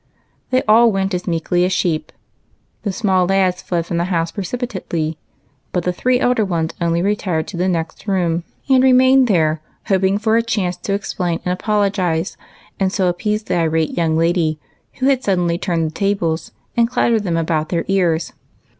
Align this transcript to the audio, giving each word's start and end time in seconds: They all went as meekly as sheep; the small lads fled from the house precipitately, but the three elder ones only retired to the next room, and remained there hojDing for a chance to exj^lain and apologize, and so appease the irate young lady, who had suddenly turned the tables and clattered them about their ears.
They 0.49 0.63
all 0.63 0.91
went 0.91 1.13
as 1.13 1.27
meekly 1.27 1.63
as 1.63 1.71
sheep; 1.71 2.11
the 2.81 2.91
small 2.91 3.27
lads 3.27 3.61
fled 3.61 3.85
from 3.85 3.97
the 3.97 4.05
house 4.05 4.31
precipitately, 4.31 5.19
but 5.71 5.83
the 5.83 5.93
three 5.93 6.19
elder 6.19 6.43
ones 6.43 6.71
only 6.81 7.03
retired 7.03 7.45
to 7.49 7.57
the 7.57 7.67
next 7.67 8.07
room, 8.07 8.43
and 8.67 8.81
remained 8.83 9.27
there 9.27 9.61
hojDing 9.89 10.19
for 10.19 10.37
a 10.37 10.41
chance 10.41 10.75
to 10.77 10.97
exj^lain 10.97 11.39
and 11.45 11.53
apologize, 11.53 12.35
and 12.79 12.91
so 12.91 13.09
appease 13.09 13.43
the 13.43 13.57
irate 13.57 13.91
young 13.95 14.17
lady, 14.17 14.59
who 14.93 15.05
had 15.05 15.23
suddenly 15.23 15.59
turned 15.59 15.85
the 15.85 15.93
tables 15.93 16.51
and 16.75 16.89
clattered 16.89 17.21
them 17.23 17.37
about 17.37 17.69
their 17.69 17.85
ears. 17.87 18.33